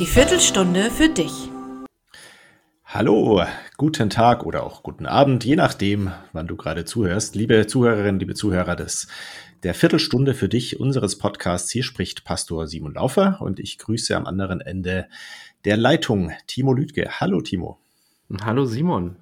[0.00, 1.50] Die Viertelstunde für dich.
[2.86, 3.44] Hallo,
[3.76, 7.34] guten Tag oder auch guten Abend, je nachdem, wann du gerade zuhörst.
[7.34, 9.08] Liebe Zuhörerinnen, liebe Zuhörer des
[9.62, 11.70] der Viertelstunde für dich unseres Podcasts.
[11.70, 15.06] Hier spricht Pastor Simon Laufer und ich grüße am anderen Ende
[15.66, 17.20] der Leitung Timo Lüdke.
[17.20, 17.78] Hallo Timo.
[18.42, 19.16] Hallo Simon.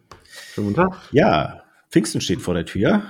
[0.55, 1.09] Schönen guten Tag.
[1.11, 3.03] Ja, Pfingsten steht vor der Tür.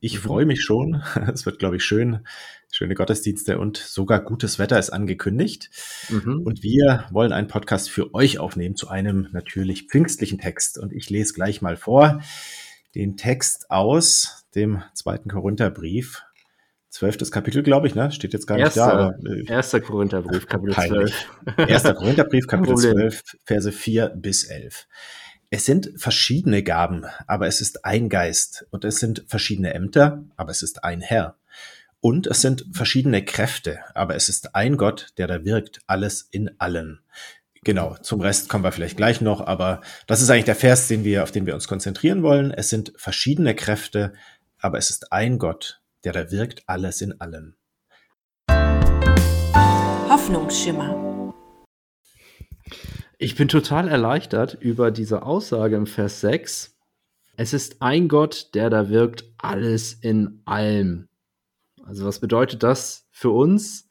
[0.00, 0.22] Ich mhm.
[0.22, 1.04] freue mich schon.
[1.32, 2.26] Es wird, glaube ich, schön
[2.72, 5.70] schöne Gottesdienste und sogar gutes Wetter ist angekündigt.
[6.08, 6.40] Mhm.
[6.42, 10.78] Und wir wollen einen Podcast für euch aufnehmen zu einem natürlich pfingstlichen Text.
[10.78, 12.22] Und ich lese gleich mal vor
[12.94, 16.22] den Text aus dem zweiten Korintherbrief.
[16.88, 18.10] Zwölftes Kapitel, glaube ich, ne?
[18.10, 18.92] Steht jetzt gar nicht erster, da.
[18.92, 21.14] Aber, äh, erster Korintherbrief, Kapitel peinlich.
[21.54, 21.68] 12.
[21.70, 24.86] Erster Korintherbrief, Kapitel 12, Verse 4 bis 11.
[25.48, 28.66] Es sind verschiedene Gaben, aber es ist ein Geist.
[28.70, 31.36] Und es sind verschiedene Ämter, aber es ist ein Herr.
[32.04, 36.50] Und es sind verschiedene Kräfte, aber es ist ein Gott, der da wirkt, alles in
[36.58, 36.98] allen.
[37.62, 41.04] Genau, zum Rest kommen wir vielleicht gleich noch, aber das ist eigentlich der Vers, den
[41.04, 42.50] wir, auf den wir uns konzentrieren wollen.
[42.50, 44.14] Es sind verschiedene Kräfte,
[44.58, 47.54] aber es ist ein Gott, der da wirkt, alles in allen.
[50.08, 51.32] Hoffnungsschimmer.
[53.16, 56.76] Ich bin total erleichtert über diese Aussage im Vers 6.
[57.36, 61.08] Es ist ein Gott, der da wirkt, alles in allem.
[61.84, 63.88] Also was bedeutet das für uns?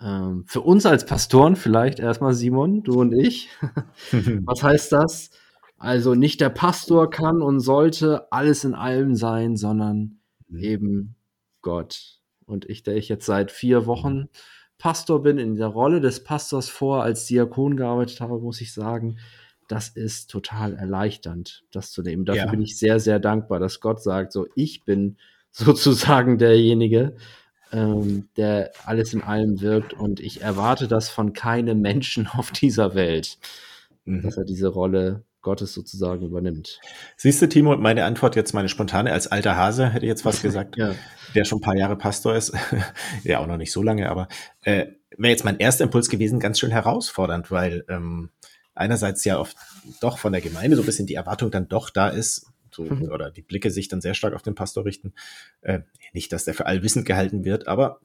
[0.00, 3.48] Ähm, für uns als Pastoren vielleicht erstmal Simon, du und ich.
[4.44, 5.30] was heißt das?
[5.78, 10.58] Also nicht der Pastor kann und sollte alles in allem sein, sondern mhm.
[10.58, 11.16] eben
[11.62, 12.20] Gott.
[12.46, 14.28] Und ich, der ich jetzt seit vier Wochen
[14.78, 19.18] Pastor bin, in der Rolle des Pastors vor, als Diakon gearbeitet habe, muss ich sagen,
[19.68, 22.24] das ist total erleichternd, das zu nehmen.
[22.24, 22.50] Dafür ja.
[22.50, 25.16] bin ich sehr, sehr dankbar, dass Gott sagt, so ich bin
[25.64, 27.16] sozusagen derjenige,
[27.72, 29.94] ähm, der alles in allem wirkt.
[29.94, 33.38] Und ich erwarte das von keinem Menschen auf dieser Welt,
[34.04, 34.22] mhm.
[34.22, 36.80] dass er diese Rolle Gottes sozusagen übernimmt.
[37.16, 40.42] Siehst du, Timo, meine Antwort jetzt, meine spontane, als alter Hase hätte ich jetzt was
[40.42, 40.94] gesagt, ja.
[41.34, 42.52] der schon ein paar Jahre Pastor ist,
[43.22, 44.26] ja auch noch nicht so lange, aber
[44.62, 44.86] äh,
[45.16, 48.30] wäre jetzt mein erster Impuls gewesen, ganz schön herausfordernd, weil ähm,
[48.74, 49.56] einerseits ja oft
[50.00, 53.10] doch von der Gemeinde so ein bisschen die Erwartung dann doch da ist, so, mhm.
[53.10, 55.14] oder die Blicke sich dann sehr stark auf den Pastor richten.
[55.62, 55.80] Äh,
[56.12, 58.00] nicht, dass der für allwissend gehalten wird, aber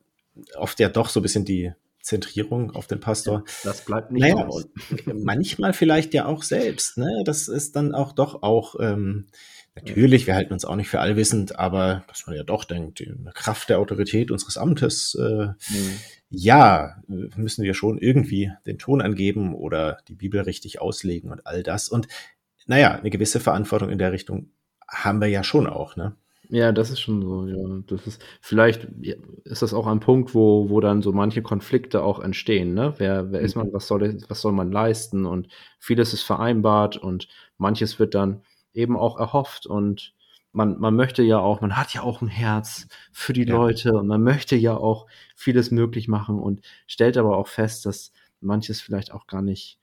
[0.55, 3.43] oft ja doch so ein bisschen die Zentrierung auf den Pastor.
[3.63, 4.67] Das bleibt nicht naja, aus.
[5.05, 6.97] manchmal vielleicht ja auch selbst.
[6.97, 7.21] Ne?
[7.25, 9.27] Das ist dann auch doch auch, ähm,
[9.75, 13.13] natürlich, wir halten uns auch nicht für allwissend, aber dass man ja doch denkt, die
[13.33, 15.99] Kraft der Autorität unseres Amtes, äh, mhm.
[16.29, 21.61] ja, müssen wir schon irgendwie den Ton angeben oder die Bibel richtig auslegen und all
[21.61, 21.87] das.
[21.87, 22.07] Und
[22.65, 24.49] naja, eine gewisse Verantwortung in der Richtung
[24.91, 26.15] haben wir ja schon auch, ne?
[26.49, 27.81] Ja, das ist schon so, ja.
[27.87, 28.83] Das ist, vielleicht
[29.45, 32.93] ist das auch ein Punkt, wo, wo dann so manche Konflikte auch entstehen, ne?
[32.97, 33.73] Wer, wer ist man, mhm.
[33.73, 35.25] was soll, was soll man leisten?
[35.25, 35.47] Und
[35.79, 38.43] vieles ist vereinbart und manches wird dann
[38.73, 40.13] eben auch erhofft und
[40.53, 43.55] man, man möchte ja auch, man hat ja auch ein Herz für die ja.
[43.55, 48.11] Leute und man möchte ja auch vieles möglich machen und stellt aber auch fest, dass
[48.41, 49.79] manches vielleicht auch gar nicht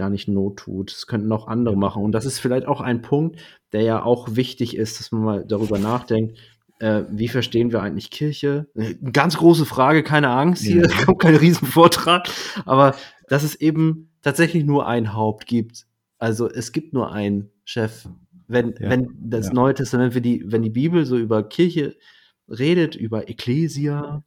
[0.00, 0.92] gar nicht Not tut.
[0.92, 2.02] Das könnten auch andere machen.
[2.02, 3.38] Und das ist vielleicht auch ein Punkt,
[3.72, 6.38] der ja auch wichtig ist, dass man mal darüber nachdenkt,
[6.78, 8.66] äh, wie verstehen wir eigentlich Kirche?
[8.74, 10.96] Eine ganz große Frage, keine Angst hier, ja.
[11.04, 12.26] kommt kein Riesenvortrag,
[12.64, 12.94] aber
[13.28, 15.86] dass es eben tatsächlich nur ein Haupt gibt.
[16.16, 18.08] Also es gibt nur einen Chef.
[18.48, 18.88] Wenn, ja.
[18.88, 19.52] wenn das ja.
[19.52, 21.96] Neue Testament, wenn die, wenn die Bibel so über Kirche
[22.48, 24.24] redet, über Ecclesia,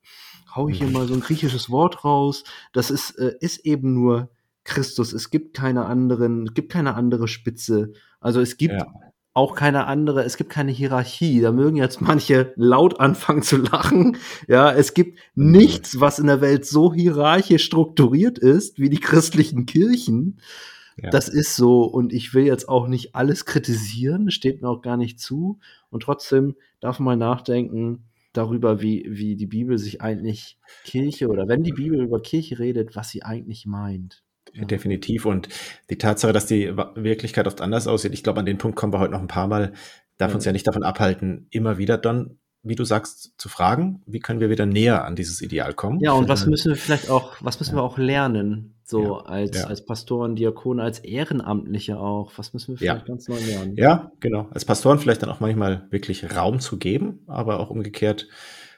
[0.56, 0.94] hau ich hier mhm.
[0.94, 4.30] mal so ein griechisches Wort raus, das ist, äh, ist eben nur
[4.63, 5.13] Christus.
[5.13, 7.94] Es gibt keine anderen, es gibt keine andere Spitze.
[8.19, 8.88] Also es gibt ja.
[9.34, 11.41] auch keine andere, es gibt keine Hierarchie.
[11.41, 14.18] Da mögen jetzt manche laut anfangen zu lachen.
[14.47, 19.66] Ja, es gibt nichts, was in der Welt so hierarchisch strukturiert ist wie die christlichen
[19.66, 20.40] Kirchen.
[20.95, 21.09] Ja.
[21.09, 24.97] Das ist so und ich will jetzt auch nicht alles kritisieren, steht mir auch gar
[24.97, 25.59] nicht zu.
[25.90, 31.47] Und trotzdem darf man mal nachdenken darüber, wie, wie die Bibel sich eigentlich Kirche oder
[31.47, 34.24] wenn die Bibel über Kirche redet, was sie eigentlich meint.
[34.54, 34.66] Ja.
[34.66, 35.26] Definitiv.
[35.26, 35.50] Und
[35.90, 39.00] die Tatsache, dass die Wirklichkeit oft anders aussieht, ich glaube, an den Punkt kommen wir
[39.00, 39.74] heute noch ein paar Mal,
[40.18, 40.36] darf ja.
[40.36, 44.40] uns ja nicht davon abhalten, immer wieder dann, wie du sagst, zu fragen, wie können
[44.40, 46.00] wir wieder näher an dieses Ideal kommen.
[46.00, 47.82] Ja, und was müssen wir vielleicht auch, was müssen ja.
[47.82, 53.06] wir auch lernen, so als, als Pastoren, Diakone, als Ehrenamtliche auch, was müssen wir vielleicht
[53.06, 53.76] ganz neu lernen?
[53.76, 54.48] Ja, genau.
[54.52, 58.28] Als Pastoren vielleicht dann auch manchmal wirklich Raum zu geben, aber auch umgekehrt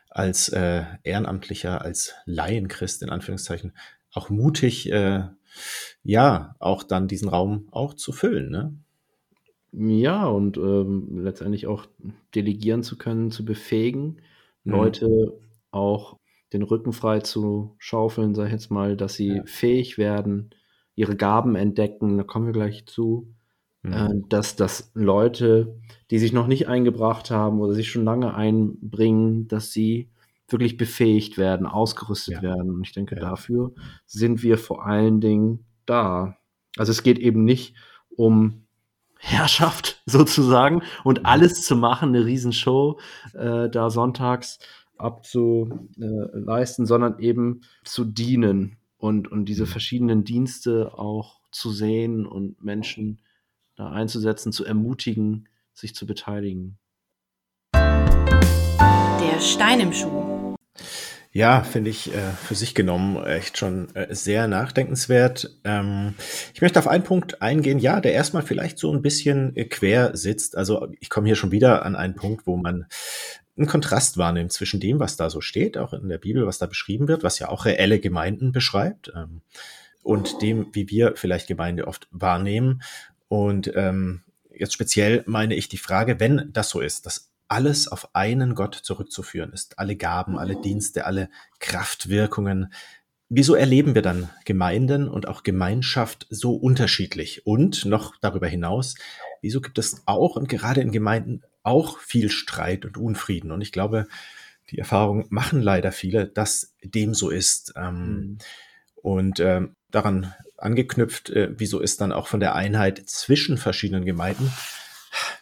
[0.10, 3.74] als äh, Ehrenamtlicher, als Laienchrist in Anführungszeichen,
[4.14, 5.24] auch mutig äh,
[6.04, 8.74] ja, auch dann diesen Raum auch zu füllen, ne?
[9.72, 11.86] Ja, und ähm, letztendlich auch
[12.34, 14.22] delegieren zu können, zu befähigen,
[14.64, 14.72] mhm.
[14.72, 15.40] Leute
[15.72, 16.18] auch
[16.54, 19.44] den Rücken frei zu schaufeln, sag ich jetzt mal, dass sie ja.
[19.46, 20.52] fähig werden,
[20.96, 23.36] ihre Gaben entdecken, da kommen wir gleich zu,
[23.86, 23.94] Mhm.
[23.94, 25.76] äh, dass, dass Leute,
[26.12, 30.10] die sich noch nicht eingebracht haben oder sich schon lange einbringen, dass sie
[30.50, 32.42] wirklich befähigt werden, ausgerüstet Ja.
[32.44, 32.72] werden.
[32.72, 33.22] Und ich denke, Ja.
[33.22, 33.74] dafür
[34.06, 36.38] sind wir vor allen Dingen da.
[36.78, 37.76] Also es geht eben nicht
[38.10, 38.66] um
[39.20, 41.26] Herrschaft sozusagen und Mhm.
[41.26, 43.00] alles zu machen, eine Riesenshow
[43.34, 44.60] äh, da sonntags
[44.98, 49.68] abzuleisten, sondern eben zu dienen und, und diese Mhm.
[49.68, 53.20] verschiedenen Dienste auch zu sehen und Menschen
[53.76, 56.78] da einzusetzen, zu ermutigen, sich zu beteiligen.
[57.74, 60.35] Der Stein im Schuh.
[61.36, 65.52] Ja, finde ich äh, für sich genommen echt schon äh, sehr nachdenkenswert.
[65.66, 66.14] Ähm,
[66.54, 70.16] ich möchte auf einen Punkt eingehen, ja, der erstmal vielleicht so ein bisschen äh, quer
[70.16, 70.56] sitzt.
[70.56, 72.86] Also ich komme hier schon wieder an einen Punkt, wo man
[73.58, 76.68] einen Kontrast wahrnimmt zwischen dem, was da so steht, auch in der Bibel, was da
[76.68, 79.42] beschrieben wird, was ja auch reelle Gemeinden beschreibt, ähm,
[80.04, 82.82] und dem, wie wir vielleicht Gemeinde oft wahrnehmen.
[83.28, 84.22] Und ähm,
[84.58, 88.76] jetzt speziell meine ich die Frage, wenn das so ist, dass alles auf einen Gott
[88.76, 92.74] zurückzuführen ist, alle Gaben, alle Dienste, alle Kraftwirkungen.
[93.30, 97.46] Wieso erleben wir dann Gemeinden und auch Gemeinschaft so unterschiedlich?
[97.46, 98.96] Und noch darüber hinaus,
[99.42, 103.52] wieso gibt es auch und gerade in Gemeinden auch viel Streit und Unfrieden?
[103.52, 104.08] Und ich glaube,
[104.72, 107.74] die Erfahrung machen leider viele, dass dem so ist.
[107.76, 108.38] Ähm, Mhm.
[108.96, 114.52] und ähm, daran angeknüpft, äh, wieso ist dann auch von der Einheit zwischen verschiedenen Gemeinden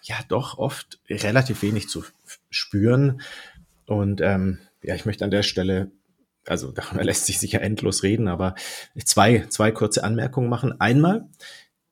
[0.03, 2.03] ja doch oft relativ wenig zu
[2.49, 3.21] spüren.
[3.85, 5.91] Und ähm, ja, ich möchte an der Stelle,
[6.45, 8.55] also darüber lässt sich sicher endlos reden, aber
[9.03, 10.79] zwei, zwei kurze Anmerkungen machen.
[10.79, 11.27] Einmal,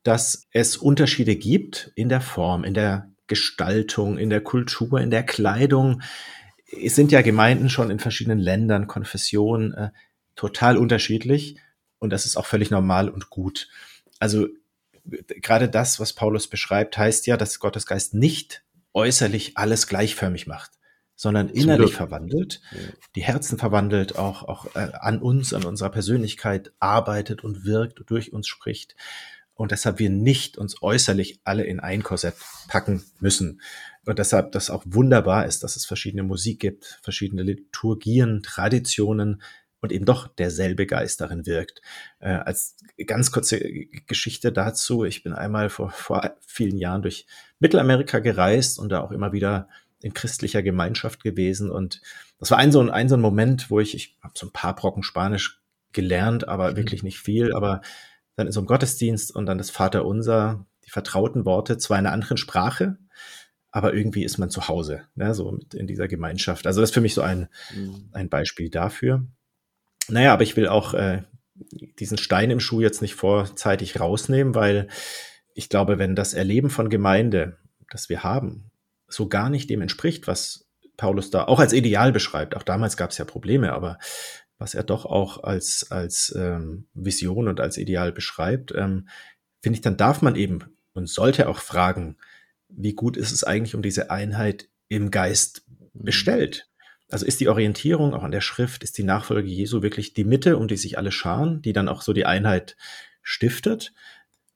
[0.04, 5.24] dass es Unterschiede gibt in der Form, in der Gestaltung, in der Kultur, in der
[5.24, 6.02] Kleidung.
[6.66, 9.90] Es sind ja Gemeinden schon in verschiedenen Ländern, Konfessionen äh,
[10.36, 11.58] total unterschiedlich
[12.00, 13.70] und das ist auch völlig normal und gut.
[14.20, 14.48] Also
[15.06, 18.64] gerade das, was Paulus beschreibt, heißt ja, dass Gottes Geist nicht
[18.94, 20.72] äußerlich alles gleichförmig macht,
[21.16, 22.62] sondern innerlich verwandelt,
[23.16, 28.10] die Herzen verwandelt, auch, auch äh, an uns, an unserer Persönlichkeit arbeitet und wirkt und
[28.10, 28.96] durch uns spricht.
[29.54, 32.34] Und deshalb wir nicht uns äußerlich alle in ein Korsett
[32.68, 33.62] packen müssen.
[34.06, 39.44] Und deshalb das auch wunderbar ist, dass es verschiedene Musik gibt, verschiedene Liturgien, Traditionen
[39.82, 41.82] und eben doch derselbe Geist darin wirkt.
[42.20, 43.60] Äh, als ganz kurze
[44.08, 47.26] Geschichte dazu, ich bin einmal vor, vor vielen Jahren durch
[47.60, 49.68] Mittelamerika gereist und da auch immer wieder
[50.02, 51.70] in christlicher Gemeinschaft gewesen.
[51.70, 52.02] Und
[52.40, 54.52] das war ein so ein, ein, so ein Moment, wo ich, ich habe so ein
[54.54, 55.62] paar Brocken Spanisch
[55.92, 56.76] gelernt, aber Mhm.
[56.78, 57.82] wirklich nicht viel, aber
[58.36, 62.14] dann in so einem Gottesdienst und dann das Vaterunser, die vertrauten Worte, zwar in einer
[62.14, 62.98] anderen Sprache,
[63.72, 66.66] aber irgendwie ist man zu Hause, ne, so mit in dieser Gemeinschaft.
[66.68, 68.10] Also das ist für mich so ein, Mhm.
[68.14, 69.26] ein Beispiel dafür.
[70.08, 71.24] Naja, aber ich will auch äh,
[72.00, 74.88] diesen Stein im Schuh jetzt nicht vorzeitig rausnehmen, weil
[75.54, 77.58] ich glaube, wenn das Erleben von Gemeinde,
[77.90, 78.72] das wir haben,
[79.08, 80.68] so gar nicht dem entspricht, was
[80.98, 83.98] Paulus da auch als Ideal beschreibt, auch damals gab es ja Probleme, aber
[84.58, 89.08] was er doch auch als, als ähm, Vision und als Ideal beschreibt, ähm,
[89.62, 90.60] finde ich, dann darf man eben
[90.94, 92.18] und sollte auch fragen,
[92.70, 95.64] wie gut ist es eigentlich um diese Einheit im Geist
[95.94, 96.06] Mhm.
[96.06, 96.70] bestellt?
[97.12, 100.58] Also ist die Orientierung auch an der Schrift, ist die Nachfolge Jesu wirklich die Mitte,
[100.58, 102.78] um die sich alle scharen, die dann auch so die Einheit
[103.22, 103.94] stiftet?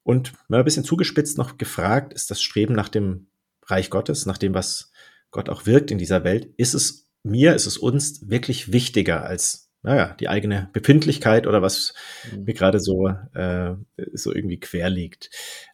[0.03, 3.27] Und mal ein bisschen zugespitzt noch gefragt, ist das Streben nach dem
[3.65, 4.91] Reich Gottes, nach dem, was
[5.31, 9.71] Gott auch wirkt in dieser Welt, ist es mir, ist es uns wirklich wichtiger als,
[9.81, 11.93] naja, die eigene Befindlichkeit oder was
[12.31, 12.43] Mhm.
[12.43, 13.73] mir gerade so, äh,
[14.13, 15.31] so irgendwie quer liegt.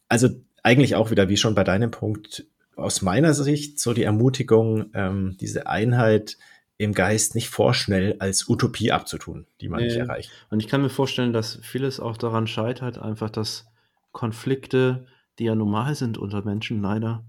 [0.08, 0.30] Also
[0.64, 5.38] eigentlich auch wieder, wie schon bei deinem Punkt, aus meiner Sicht so die Ermutigung, ähm,
[5.40, 6.38] diese Einheit
[6.82, 10.00] im Geist nicht vorschnell als Utopie abzutun, die man nicht Nee.
[10.00, 10.32] erreicht.
[10.50, 13.68] Und ich kann mir vorstellen, dass vieles auch daran scheitert, einfach, dass
[14.12, 15.06] Konflikte,
[15.40, 17.24] die ja normal sind unter Menschen leider,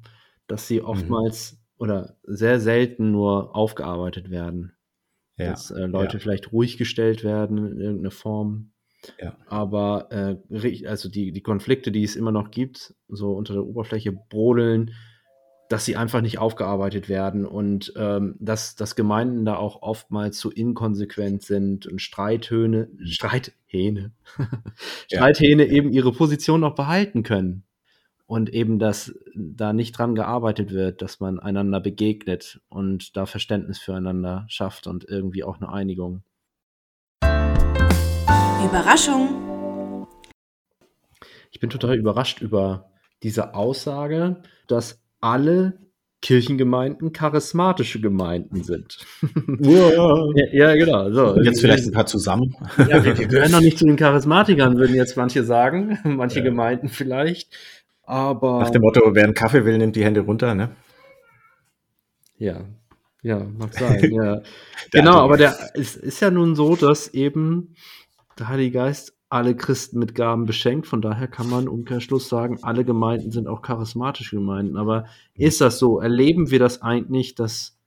[0.47, 0.87] dass sie Mhm.
[0.87, 4.73] oftmals oder sehr selten nur aufgearbeitet werden.
[5.37, 8.73] Ja, Dass äh, Leute ja, vielleicht ruhig gestellt werden in irgendeiner Form.
[9.21, 9.37] ja.
[9.47, 14.13] Aber äh, also die, die Konflikte, die es immer noch gibt, so unter der Oberfläche
[14.13, 14.93] brodeln,
[15.73, 20.51] dass sie einfach nicht aufgearbeitet werden und ähm, dass, dass Gemeinden da auch oftmals zu
[20.51, 24.13] inkonsequent sind und Streithöhne, Streithähne,
[25.11, 25.73] Streithähne ja.
[25.73, 27.65] eben ihre Position noch behalten können.
[28.27, 33.79] Und eben, dass da nicht dran gearbeitet wird, dass man einander begegnet und da Verständnis
[33.79, 36.23] füreinander schafft und irgendwie auch eine Einigung.
[38.63, 40.07] Überraschung.
[41.51, 42.91] Ich bin total überrascht über
[43.23, 45.79] diese Aussage, dass alle
[46.21, 48.99] Kirchengemeinden charismatische Gemeinden sind.
[49.59, 51.11] Ja, ja, genau.
[51.11, 51.41] So.
[51.41, 52.55] Jetzt vielleicht ein paar zusammen.
[52.79, 55.99] Ja, wir, wir gehören noch nicht zu den Charismatikern, würden jetzt manche sagen.
[56.05, 56.45] Manche ja.
[56.45, 57.51] Gemeinden vielleicht.
[58.05, 58.61] Aber.
[58.61, 60.71] Nach dem Motto, wer einen Kaffee will, nimmt die Hände runter, ne?
[62.37, 62.61] Ja,
[63.23, 64.43] ja, mag sein, ja.
[64.91, 67.75] genau, aber der, es ist ja nun so, dass eben
[68.39, 70.87] der Heilige Geist alle Christen mit Gaben beschenkt.
[70.87, 74.77] Von daher kann man Umkehrschluss sagen, alle Gemeinden sind auch charismatische Gemeinden.
[74.77, 76.01] Aber ist das so?
[76.01, 77.79] Erleben wir das eigentlich, dass,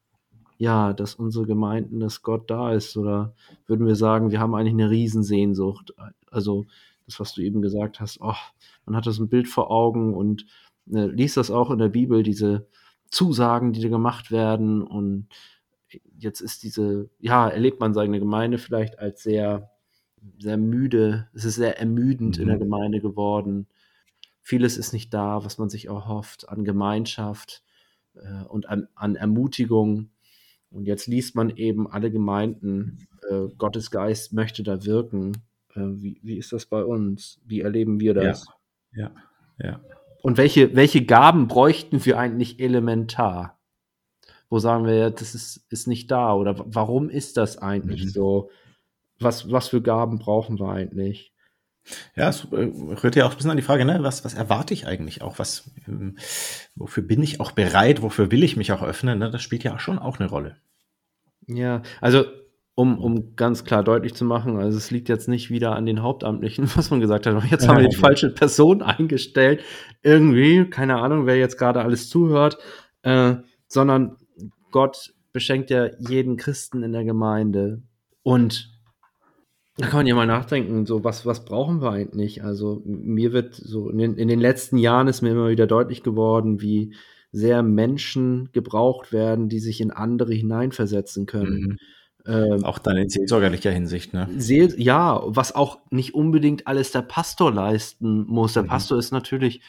[0.58, 2.98] ja, dass unsere Gemeinden, dass Gott da ist?
[2.98, 3.36] Oder
[3.68, 5.94] würden wir sagen, wir haben eigentlich eine Riesensehnsucht?
[6.32, 6.66] Also,
[7.06, 8.34] das, was du eben gesagt hast, oh,
[8.88, 10.48] man hat das ein Bild vor Augen und
[10.92, 12.66] äh, liest das auch in der Bibel, diese
[13.12, 14.82] Zusagen, die da gemacht werden.
[14.82, 15.28] Und
[16.18, 19.70] jetzt ist diese, ja, erlebt man seine Gemeinde vielleicht als sehr,
[20.39, 21.27] sehr müde.
[21.34, 22.44] Es ist sehr ermüdend mhm.
[22.44, 22.62] in der mhm.
[22.62, 23.67] Gemeinde geworden.
[24.41, 27.63] Vieles ist nicht da, was man sich erhofft an Gemeinschaft
[28.15, 30.10] äh, und an, an Ermutigung.
[30.70, 35.34] Und jetzt liest man eben alle Gemeinden, äh, Gottes Geist möchte da wirken.
[35.74, 37.39] Äh, wie, wie ist das bei uns?
[37.46, 38.46] Wie erleben wir das?
[38.94, 39.12] Ja,
[39.60, 39.82] ja, ja.
[40.22, 43.60] Und welche, welche Gaben bräuchten wir eigentlich elementar?
[44.50, 46.34] Wo sagen wir, ja, das ist, ist nicht da?
[46.34, 48.10] Oder warum ist das eigentlich mhm.
[48.10, 48.50] so?
[49.19, 51.31] Was, was für Gaben brauchen wir eigentlich?
[52.15, 52.72] Ja, es äh,
[53.03, 54.00] rührt ja auch ein bisschen an die Frage, ne?
[54.01, 55.38] was, was erwarte ich eigentlich auch?
[55.38, 56.17] Was, ähm,
[56.75, 58.01] wofür bin ich auch bereit?
[58.01, 59.19] Wofür will ich mich auch öffnen?
[59.19, 59.29] Ne?
[59.29, 60.57] Das spielt ja schon auch eine Rolle.
[61.48, 62.25] Ja, also
[62.74, 66.01] um, um ganz klar deutlich zu machen, also es liegt jetzt nicht wieder an den
[66.01, 67.43] Hauptamtlichen, was man gesagt hat.
[67.50, 69.63] Jetzt haben wir die falsche Person eingestellt.
[70.01, 72.57] Irgendwie, keine Ahnung, wer jetzt gerade alles zuhört,
[73.03, 73.36] äh,
[73.67, 74.17] sondern
[74.72, 77.81] Gott beschenkt ja jeden Christen in der Gemeinde.
[78.24, 78.75] Und
[79.77, 82.44] da kann man ja mal nachdenken, so was, was brauchen wir eigentlich?
[82.44, 86.03] Also mir wird so in den, in den letzten Jahren ist mir immer wieder deutlich
[86.03, 86.94] geworden, wie
[87.32, 91.62] sehr Menschen gebraucht werden, die sich in andere hineinversetzen können.
[91.62, 91.77] Mhm
[92.27, 94.27] ähm, auch dann in seelsorgerlicher Hinsicht, ne?
[94.38, 98.53] Seel, ja, was auch nicht unbedingt alles der Pastor leisten muss.
[98.53, 98.67] Der mhm.
[98.67, 99.62] Pastor ist natürlich,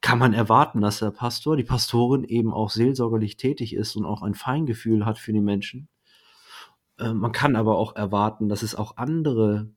[0.00, 4.22] kann man erwarten, dass der Pastor, die Pastorin eben auch seelsorgerlich tätig ist und auch
[4.22, 5.88] ein Feingefühl hat für die Menschen.
[7.00, 9.70] Äh, man kann aber auch erwarten, dass es auch andere,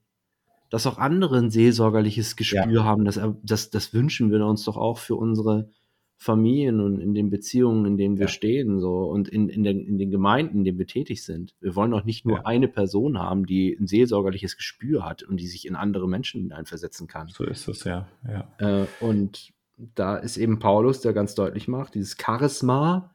[0.70, 2.84] dass auch andere ein seelsorgerliches Gespür ja.
[2.84, 3.04] haben.
[3.04, 5.68] Das, das, das wünschen wir uns doch auch für unsere
[6.16, 8.32] Familien und in den Beziehungen, in denen wir ja.
[8.32, 11.54] stehen, so und in, in, den, in den Gemeinden, in denen wir tätig sind.
[11.60, 12.44] Wir wollen doch nicht nur ja.
[12.44, 17.08] eine Person haben, die ein seelsorgerliches Gespür hat und die sich in andere Menschen hineinversetzen
[17.08, 17.28] kann.
[17.28, 18.06] So ist es, ja.
[18.26, 18.48] ja.
[18.58, 23.10] Äh, und da ist eben Paulus, der ganz deutlich macht, dieses Charisma,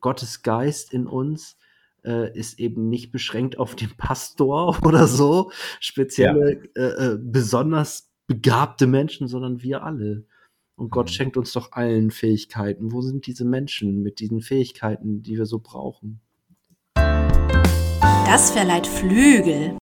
[0.00, 1.56] Gottes Geist in uns,
[2.04, 6.82] äh, ist eben nicht beschränkt auf den Pastor oder so, spezielle, ja.
[6.82, 10.24] äh, äh besonders begabte Menschen, sondern wir alle.
[10.76, 11.12] Und Gott mhm.
[11.12, 12.92] schenkt uns doch allen Fähigkeiten.
[12.92, 16.20] Wo sind diese Menschen mit diesen Fähigkeiten, die wir so brauchen?
[18.26, 19.76] Das verleiht Flügel.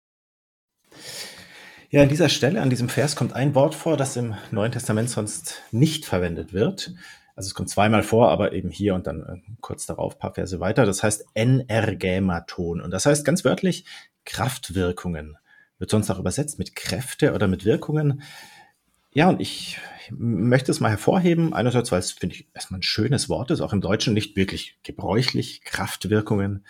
[1.90, 5.08] Ja, an dieser Stelle, an diesem Vers kommt ein Wort vor, das im Neuen Testament
[5.08, 6.92] sonst nicht verwendet wird.
[7.34, 10.60] Also es kommt zweimal vor, aber eben hier und dann äh, kurz darauf paar Verse
[10.60, 10.84] weiter.
[10.84, 12.82] Das heißt Energematon.
[12.82, 13.86] Und das heißt ganz wörtlich
[14.26, 15.38] Kraftwirkungen.
[15.78, 18.22] Wird sonst auch übersetzt mit Kräfte oder mit Wirkungen.
[19.14, 19.80] Ja, und ich
[20.10, 21.54] möchte es mal hervorheben.
[21.54, 24.78] Einerseits, weil es, finde ich, erstmal ein schönes Wort ist, auch im Deutschen nicht wirklich
[24.82, 26.66] gebräuchlich, Kraftwirkungen.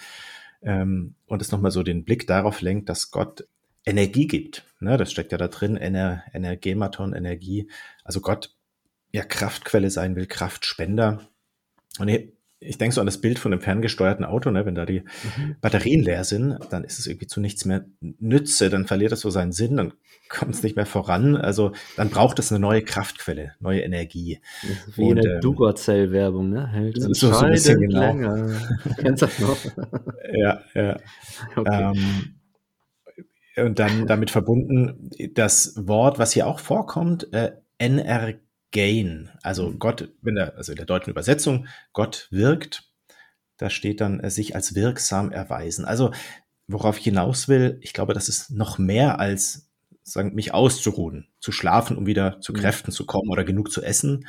[0.62, 3.48] Ähm, und es nochmal so den Blick darauf lenkt, dass Gott
[3.84, 4.67] Energie gibt.
[4.80, 7.70] Ne, das steckt ja da drin, Ener Energematon, Energie.
[8.04, 8.54] Also Gott
[9.12, 11.20] ja Kraftquelle sein will, Kraftspender.
[11.98, 12.08] Und
[12.60, 14.66] ich denke so an das Bild von einem ferngesteuerten Auto, ne?
[14.66, 15.56] wenn da die mhm.
[15.60, 19.30] Batterien leer sind, dann ist es irgendwie zu nichts mehr Nütze, dann verliert es so
[19.30, 19.92] seinen Sinn, dann
[20.28, 21.36] kommt es nicht mehr voran.
[21.36, 24.40] Also dann braucht es eine neue Kraftquelle, neue Energie.
[24.96, 26.66] Wie und, eine ähm, Duracell-Werbung, ne?
[26.68, 28.00] Hält so, so ein bisschen genau.
[28.00, 28.60] länger.
[28.98, 29.58] Kennst du das noch?
[30.32, 30.96] ja, ja.
[31.54, 31.92] Okay.
[31.96, 32.37] Ähm,
[33.64, 37.52] und dann damit verbunden das Wort, was hier auch vorkommt, äh,
[38.70, 39.30] gain.
[39.42, 39.78] Also mhm.
[39.78, 42.90] Gott, wenn der, also in der deutschen Übersetzung, Gott wirkt,
[43.56, 45.84] da steht dann äh, sich als wirksam erweisen.
[45.84, 46.12] Also
[46.66, 49.70] worauf ich hinaus will, ich glaube, das ist noch mehr als
[50.02, 52.58] sagen, mich auszuruhen, zu schlafen, um wieder zu mhm.
[52.58, 54.26] Kräften zu kommen oder genug zu essen,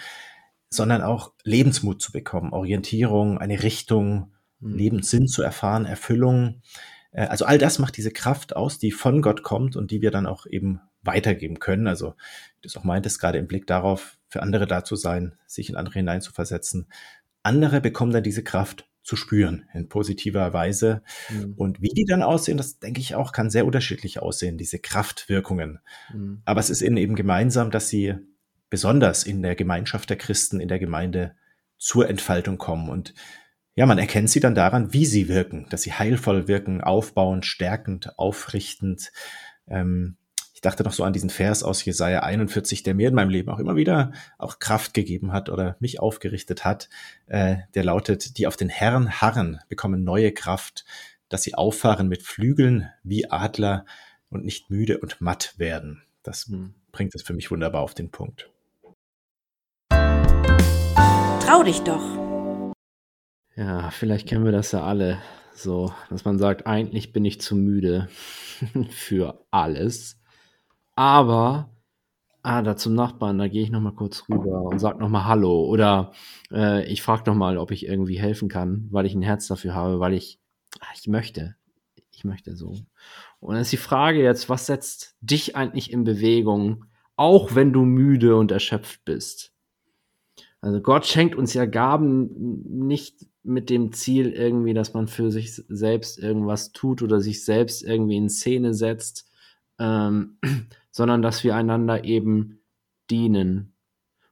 [0.69, 4.75] sondern auch Lebensmut zu bekommen, Orientierung, eine Richtung, mhm.
[4.75, 6.61] Lebenssinn zu erfahren, Erfüllung.
[7.11, 10.11] Äh, also all das macht diese Kraft aus, die von Gott kommt und die wir
[10.11, 11.87] dann auch eben weitergeben können.
[11.87, 15.35] Also, wie du es auch meintest, gerade im Blick darauf, für andere da zu sein,
[15.47, 16.87] sich in andere hineinzuversetzen.
[17.41, 21.01] Andere bekommen dann diese Kraft zu spüren in positiver Weise.
[21.29, 21.53] Mhm.
[21.55, 25.79] Und wie die dann aussehen, das denke ich auch, kann sehr unterschiedlich aussehen, diese Kraftwirkungen.
[26.13, 26.41] Mhm.
[26.45, 28.15] Aber es ist ihnen eben gemeinsam, dass sie
[28.69, 31.35] besonders in der Gemeinschaft der Christen, in der Gemeinde
[31.77, 32.89] zur Entfaltung kommen.
[32.89, 33.15] Und
[33.79, 38.19] ja, man erkennt sie dann daran, wie sie wirken, dass sie heilvoll wirken, aufbauend, stärkend,
[38.19, 39.13] aufrichtend.
[39.69, 40.17] Ähm,
[40.53, 43.49] ich dachte noch so an diesen Vers aus Jesaja 41, der mir in meinem Leben
[43.49, 46.89] auch immer wieder auch Kraft gegeben hat oder mich aufgerichtet hat.
[47.27, 50.83] Äh, der lautet, die auf den Herrn harren, bekommen neue Kraft,
[51.29, 53.85] dass sie auffahren mit Flügeln wie Adler
[54.29, 56.01] und nicht müde und matt werden.
[56.21, 56.73] Das hm.
[56.91, 58.49] bringt es für mich wunderbar auf den Punkt.
[59.89, 62.18] Trau dich doch.
[63.55, 65.19] Ja, vielleicht kennen wir das ja alle.
[65.53, 68.07] So, dass man sagt, eigentlich bin ich zu müde
[68.89, 70.17] für alles.
[70.95, 71.69] Aber,
[72.43, 75.25] ah, da zum Nachbarn, da gehe ich noch mal kurz rüber und sag noch mal
[75.25, 75.65] Hallo.
[75.65, 76.13] Oder
[76.51, 79.75] äh, ich frage noch mal, ob ich irgendwie helfen kann, weil ich ein Herz dafür
[79.75, 80.39] habe, weil ich,
[80.79, 81.55] ach, ich möchte.
[82.11, 82.75] Ich möchte so.
[83.39, 87.83] Und dann ist die Frage jetzt, was setzt dich eigentlich in Bewegung, auch wenn du
[87.83, 89.53] müde und erschöpft bist?
[90.61, 95.53] Also Gott schenkt uns ja Gaben nicht mit dem Ziel irgendwie, dass man für sich
[95.67, 99.29] selbst irgendwas tut oder sich selbst irgendwie in Szene setzt,
[99.79, 100.37] ähm,
[100.91, 102.59] sondern dass wir einander eben
[103.09, 103.73] dienen.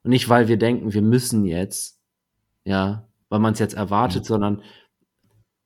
[0.04, 2.02] Und nicht, weil wir denken, wir müssen jetzt,
[2.66, 4.28] ja, weil man es jetzt erwartet, mhm.
[4.28, 4.64] sondern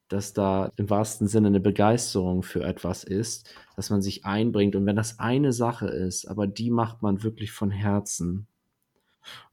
[0.07, 4.75] dass da im wahrsten Sinne eine Begeisterung für etwas ist, dass man sich einbringt.
[4.75, 8.47] Und wenn das eine Sache ist, aber die macht man wirklich von Herzen.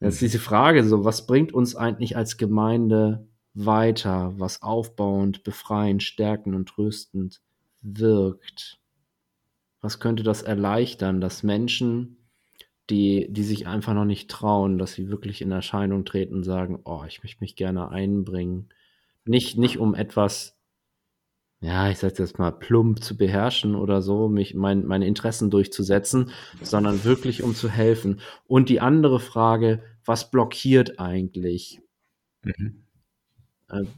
[0.00, 6.02] Und jetzt diese Frage, so, was bringt uns eigentlich als Gemeinde weiter, was aufbauend, befreiend,
[6.02, 7.40] stärkend und tröstend
[7.80, 8.78] wirkt?
[9.80, 12.18] Was könnte das erleichtern, dass Menschen,
[12.90, 16.80] die, die sich einfach noch nicht trauen, dass sie wirklich in Erscheinung treten und sagen,
[16.84, 18.70] oh, ich möchte mich gerne einbringen.
[19.24, 20.57] Nicht, nicht um etwas,
[21.60, 26.30] ja, ich sage jetzt mal, plump zu beherrschen oder so, mich mein, meine Interessen durchzusetzen,
[26.62, 28.20] sondern wirklich um zu helfen.
[28.46, 31.80] Und die andere Frage, was blockiert eigentlich?
[32.44, 32.84] Mhm.
[33.72, 33.88] Ähm,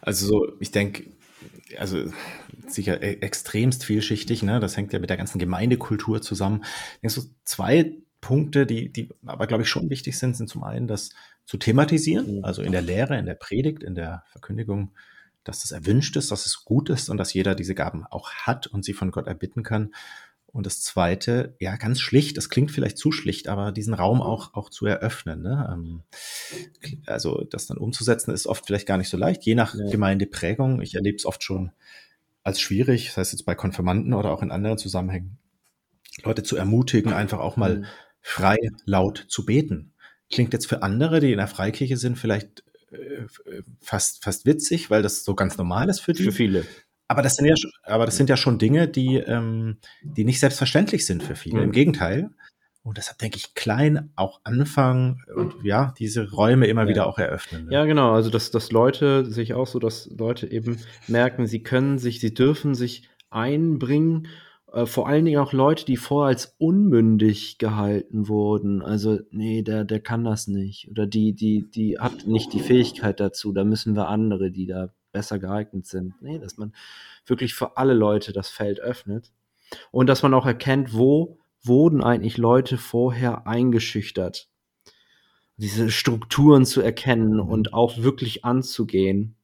[0.00, 1.04] also ich denke,
[1.78, 2.10] also
[2.66, 4.60] sicher e extremst vielschichtig, ne?
[4.60, 6.64] Das hängt ja mit der ganzen Gemeindekultur zusammen.
[7.02, 7.92] Denkst du, zwei
[8.22, 11.10] Punkte, die, die aber, glaube ich, schon wichtig sind, sind zum einen das
[11.44, 12.44] zu thematisieren, mhm.
[12.44, 14.92] also in der Lehre, in der Predigt, in der Verkündigung,
[15.44, 18.66] dass das erwünscht ist, dass es gut ist und dass jeder diese Gaben auch hat
[18.66, 19.94] und sie von Gott erbitten kann.
[20.46, 24.54] Und das Zweite, ja, ganz schlicht, das klingt vielleicht zu schlicht, aber diesen Raum auch,
[24.54, 25.42] auch zu eröffnen.
[25.42, 25.68] Ne?
[25.72, 26.02] Ähm,
[27.06, 29.90] also das dann umzusetzen, ist oft vielleicht gar nicht so leicht, je nach ja.
[29.90, 30.80] Gemeindeprägung.
[30.80, 31.72] Ich erlebe es oft schon
[32.44, 35.38] als schwierig, das heißt jetzt bei Konfirmanden oder auch in anderen Zusammenhängen,
[36.22, 37.84] Leute zu ermutigen, einfach auch mal mhm.
[38.20, 39.92] frei laut zu beten.
[40.30, 42.62] Klingt jetzt für andere, die in der Freikirche sind, vielleicht
[43.80, 46.24] fast, fast witzig, weil das so ganz normal ist für die.
[46.24, 46.64] Für viele.
[47.08, 51.06] Aber das sind ja, aber das sind ja schon Dinge, die, ähm, die nicht selbstverständlich
[51.06, 51.58] sind für viele.
[51.58, 51.64] Mhm.
[51.64, 52.30] Im Gegenteil.
[52.82, 56.88] Und deshalb denke ich, klein auch anfangen und ja, diese Räume immer ja.
[56.88, 57.64] wieder auch eröffnen.
[57.64, 57.72] Ne?
[57.72, 58.12] Ja, genau.
[58.12, 60.78] Also, dass, dass Leute sich auch so, dass Leute eben
[61.08, 64.28] merken, sie können sich, sie dürfen sich einbringen.
[64.74, 68.82] Äh, vor allen Dingen auch Leute, die vorher als unmündig gehalten wurden.
[68.82, 70.90] Also, nee, der, der kann das nicht.
[70.90, 73.52] Oder die, die, die hat nicht die Fähigkeit dazu.
[73.52, 76.20] Da müssen wir andere, die da besser geeignet sind.
[76.20, 76.74] Nee, dass man
[77.24, 79.30] wirklich für alle Leute das Feld öffnet.
[79.92, 84.48] Und dass man auch erkennt, wo wurden eigentlich Leute vorher eingeschüchtert.
[85.56, 89.36] Diese Strukturen zu erkennen und auch wirklich anzugehen.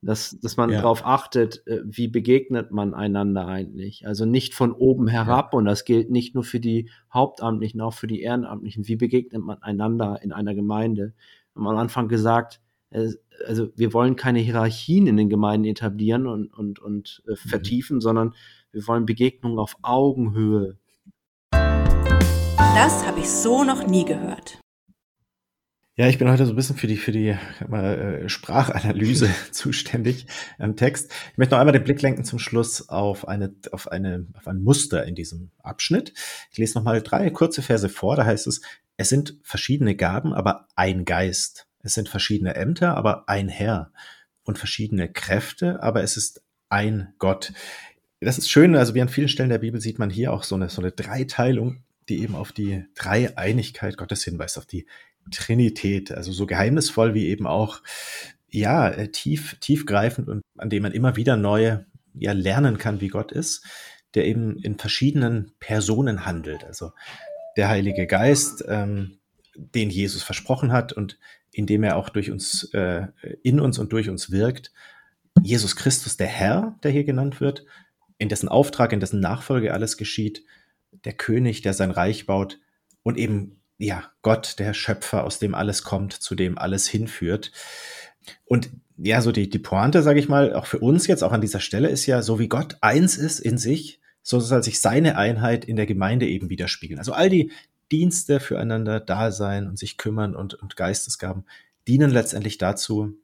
[0.00, 0.80] Dass, dass man ja.
[0.80, 4.06] darauf achtet, äh, wie begegnet man einander eigentlich.
[4.06, 5.58] Also nicht von oben herab, ja.
[5.58, 8.86] und das gilt nicht nur für die Hauptamtlichen, auch für die Ehrenamtlichen.
[8.86, 11.14] Wie begegnet man einander in einer Gemeinde?
[11.54, 13.08] Wir haben am Anfang gesagt, äh,
[13.46, 17.36] also wir wollen keine Hierarchien in den Gemeinden etablieren und, und, und äh, mhm.
[17.36, 18.00] vertiefen, mhm.
[18.00, 18.34] sondern
[18.72, 20.78] wir wollen Begegnungen auf Augenhöhe.
[21.50, 24.60] Das habe ich so noch nie gehört.
[25.98, 30.76] Ja, ich bin heute so ein bisschen für die, für die äh, Sprachanalyse zuständig im
[30.76, 31.10] Text.
[31.32, 34.62] Ich möchte noch einmal den Blick lenken zum Schluss auf eine, auf eine, auf ein
[34.62, 36.12] Muster in diesem Abschnitt.
[36.52, 38.14] Ich lese noch mal drei kurze Verse vor.
[38.14, 38.60] Da heißt es,
[38.96, 41.66] es sind verschiedene Gaben, aber ein Geist.
[41.82, 43.90] Es sind verschiedene Ämter, aber ein Herr
[44.44, 47.52] und verschiedene Kräfte, aber es ist ein Gott.
[48.20, 50.54] Das ist schön, also wie an vielen Stellen der Bibel sieht man hier auch so
[50.54, 54.86] eine, so eine Dreiteilung, die eben auf die Dreieinigkeit Gottes hinweist, auf die
[55.30, 57.82] Trinität, also so geheimnisvoll wie eben auch,
[58.50, 61.78] ja, äh, tief, tiefgreifend und an dem man immer wieder neu
[62.14, 63.64] ja, lernen kann, wie Gott ist,
[64.14, 66.64] der eben in verschiedenen Personen handelt.
[66.64, 66.92] Also
[67.56, 69.18] der Heilige Geist, ähm,
[69.54, 71.18] den Jesus versprochen hat und
[71.52, 73.08] indem er auch durch uns, äh,
[73.42, 74.72] in uns und durch uns wirkt.
[75.42, 77.64] Jesus Christus, der Herr, der hier genannt wird,
[78.18, 80.44] in dessen Auftrag, in dessen Nachfolge alles geschieht,
[81.04, 82.58] der König, der sein Reich baut
[83.02, 87.52] und eben ja, Gott, der Schöpfer, aus dem alles kommt, zu dem alles hinführt.
[88.44, 91.40] Und ja, so die, die Pointe, sage ich mal, auch für uns jetzt, auch an
[91.40, 95.16] dieser Stelle, ist ja, so wie Gott eins ist in sich, so soll sich seine
[95.16, 96.98] Einheit in der Gemeinde eben widerspiegeln.
[96.98, 97.52] Also all die
[97.92, 101.44] Dienste füreinander da sein und sich kümmern und, und Geistesgaben
[101.86, 103.14] dienen letztendlich dazu,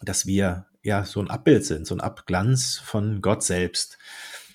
[0.00, 3.98] dass wir ja so ein Abbild sind, so ein Abglanz von Gott selbst.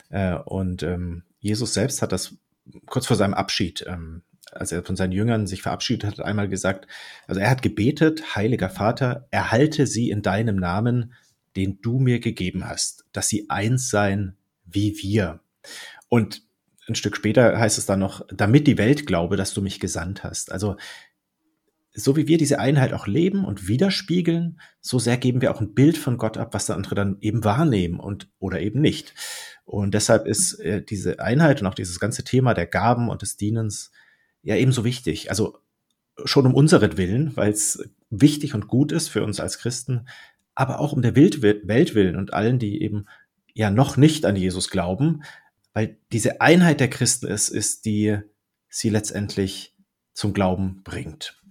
[0.09, 2.37] Äh, und ähm, Jesus selbst hat das
[2.85, 6.87] kurz vor seinem Abschied, ähm, als er von seinen Jüngern sich verabschiedet hat, einmal gesagt,
[7.27, 11.13] also er hat gebetet, heiliger Vater, erhalte sie in deinem Namen,
[11.57, 15.41] den du mir gegeben hast, dass sie eins seien wie wir.
[16.07, 16.43] Und
[16.87, 20.23] ein Stück später heißt es dann noch, damit die Welt glaube, dass du mich gesandt
[20.23, 20.51] hast.
[20.51, 20.77] Also
[21.93, 25.73] so wie wir diese Einheit auch leben und widerspiegeln, so sehr geben wir auch ein
[25.73, 29.13] Bild von Gott ab, was der andere dann eben wahrnehmen und oder eben nicht.
[29.65, 33.37] Und deshalb ist äh, diese Einheit und auch dieses ganze Thema der Gaben und des
[33.37, 33.91] Dienens
[34.41, 35.29] ja ebenso wichtig.
[35.29, 35.57] Also
[36.25, 40.07] schon um unseren Willen, weil es wichtig und gut ist für uns als Christen,
[40.55, 43.05] aber auch um der Welt willen und allen, die eben
[43.53, 45.23] ja noch nicht an Jesus glauben,
[45.73, 48.19] weil diese Einheit der Christen ist, ist die
[48.69, 49.75] sie letztendlich
[50.13, 51.41] zum Glauben bringt.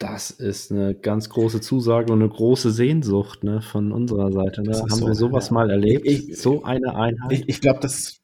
[0.00, 4.62] Das ist eine ganz große Zusage und eine große Sehnsucht ne, von unserer Seite.
[4.62, 4.72] Ne?
[4.72, 5.52] Haben so, wir sowas ja.
[5.52, 6.06] mal erlebt?
[6.06, 7.30] Ich, so eine Einheit?
[7.32, 8.22] Ich, ich glaube, das,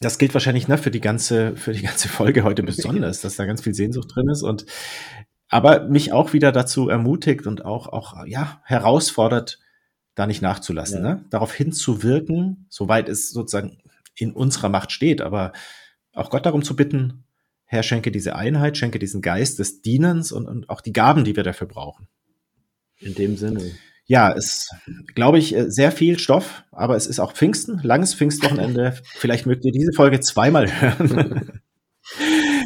[0.00, 3.46] das gilt wahrscheinlich ne, für, die ganze, für die ganze Folge heute besonders, dass da
[3.46, 4.42] ganz viel Sehnsucht drin ist.
[4.42, 4.66] Und
[5.48, 9.60] aber mich auch wieder dazu ermutigt und auch, auch ja, herausfordert,
[10.16, 11.14] da nicht nachzulassen, ja.
[11.14, 11.24] ne?
[11.30, 13.78] darauf hinzuwirken, soweit es sozusagen
[14.16, 15.52] in unserer Macht steht, aber
[16.12, 17.22] auch Gott darum zu bitten,
[17.72, 21.36] Herr, schenke diese Einheit, schenke diesen Geist des Dienens und, und auch die Gaben, die
[21.36, 22.06] wir dafür brauchen.
[23.00, 23.62] In dem Sinne.
[24.04, 24.68] Ja, es
[25.14, 29.00] glaube ich äh, sehr viel Stoff, aber es ist auch Pfingsten, langes Pfingstwochenende.
[29.14, 31.62] Vielleicht mögt ihr diese Folge zweimal hören.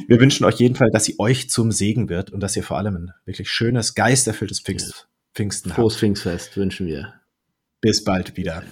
[0.09, 2.97] Wir wünschen euch jedenfalls, dass sie euch zum Segen wird und dass ihr vor allem
[2.97, 5.79] ein wirklich schönes, geisterfülltes Pfingst, Pfingsten habt.
[5.79, 7.15] Frohes Pfingstfest wünschen wir.
[7.81, 8.65] Bis bald wieder.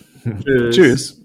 [0.42, 0.74] Tschüss.
[0.74, 1.23] Tschüss.